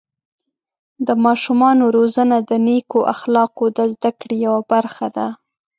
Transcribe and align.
د 1.07 1.09
ماشومانو 1.25 1.83
روزنه 1.97 2.37
د 2.49 2.51
نیکو 2.67 2.99
اخلاقو 3.13 3.65
د 3.77 3.79
زده 3.93 4.11
کړې 4.19 4.35
یوه 4.45 4.61
برخه 4.71 5.07
ده. 5.15 5.27